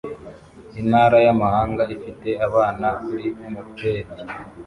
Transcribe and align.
Intara 0.81 1.17
yamahanga 1.27 1.83
ifite 1.95 2.29
abana 2.47 2.87
kuri 3.05 3.25
moped 3.51 3.79